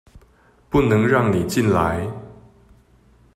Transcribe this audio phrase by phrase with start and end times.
[0.67, 2.09] 不能讓你進來